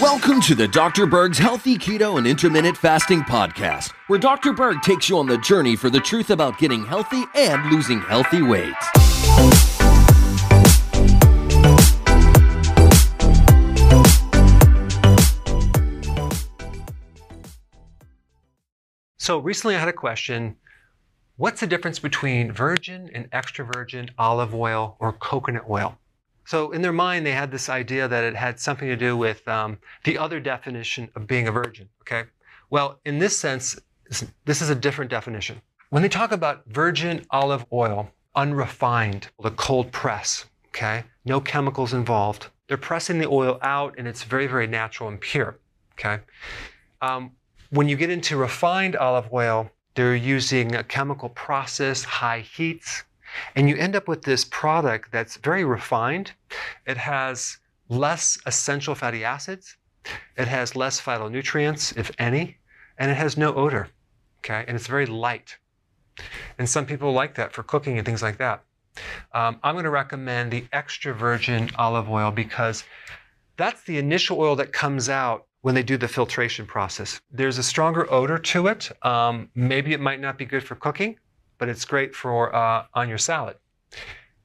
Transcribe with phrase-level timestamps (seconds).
[0.00, 1.06] Welcome to the Dr.
[1.06, 4.52] Berg's Healthy Keto and Intermittent Fasting Podcast, where Dr.
[4.52, 8.42] Berg takes you on the journey for the truth about getting healthy and losing healthy
[8.42, 8.74] weight.
[19.18, 20.58] So recently I had a question
[21.36, 25.98] What's the difference between virgin and extra virgin olive oil or coconut oil?
[26.46, 29.46] So in their mind, they had this idea that it had something to do with
[29.48, 31.88] um, the other definition of being a virgin.
[32.02, 32.24] Okay.
[32.70, 33.78] Well, in this sense,
[34.44, 35.60] this is a different definition.
[35.90, 42.48] When they talk about virgin olive oil, unrefined, the cold press, okay, no chemicals involved.
[42.66, 45.58] They're pressing the oil out, and it's very, very natural and pure.
[45.92, 46.20] Okay.
[47.00, 47.32] Um,
[47.70, 53.04] when you get into refined olive oil, they're using a chemical process, high heats,
[53.54, 56.32] and you end up with this product that's very refined.
[56.86, 59.76] It has less essential fatty acids.
[60.36, 62.56] It has less phytonutrients, if any,
[62.98, 63.88] and it has no odor.
[64.38, 65.56] Okay, and it's very light.
[66.58, 68.62] And some people like that for cooking and things like that.
[69.32, 72.84] Um, I'm going to recommend the extra virgin olive oil because
[73.56, 77.20] that's the initial oil that comes out when they do the filtration process.
[77.30, 78.90] There's a stronger odor to it.
[79.04, 81.16] Um, maybe it might not be good for cooking,
[81.58, 83.56] but it's great for uh, on your salad.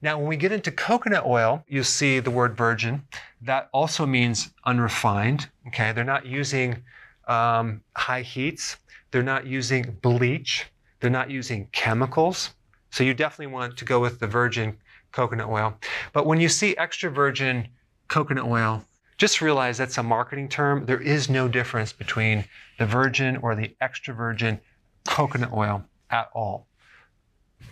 [0.02, 3.02] Now, when we get into coconut oil, you see the word virgin.
[3.42, 5.50] That also means unrefined.
[5.68, 6.82] Okay, they're not using
[7.28, 8.78] um, high heats.
[9.10, 10.66] They're not using bleach.
[11.00, 12.50] They're not using chemicals.
[12.90, 14.78] So you definitely want to go with the virgin
[15.12, 15.74] coconut oil.
[16.12, 17.68] But when you see extra virgin
[18.08, 18.84] coconut oil,
[19.18, 20.86] just realize that's a marketing term.
[20.86, 22.46] There is no difference between
[22.78, 24.60] the virgin or the extra virgin
[25.06, 26.66] coconut oil at all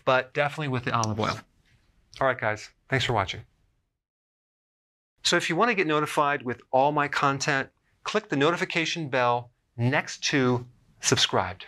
[0.05, 1.39] but definitely with the olive oil.
[2.21, 3.41] All right, guys, thanks for watching.
[5.23, 7.69] So if you want to get notified with all my content,
[8.05, 10.67] click the notification bell next to
[11.01, 11.67] subscribed.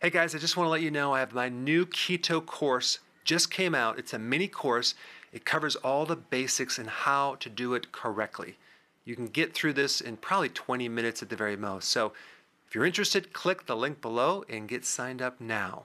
[0.00, 2.98] Hey guys, I just want to let you know I have my new keto course
[3.24, 3.98] just came out.
[3.98, 4.94] It's a mini course.
[5.32, 8.56] It covers all the basics and how to do it correctly.
[9.04, 11.88] You can get through this in probably 20 minutes at the very most.
[11.88, 12.12] So
[12.66, 15.84] if you're interested, click the link below and get signed up now.